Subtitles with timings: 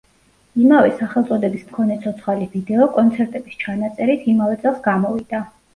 [0.61, 5.49] იმავე სახელწოდების მქონე ცოცხალი ვიდეო, კონცერტების ჩანაწერით, იმავე წელს გამოვიდა.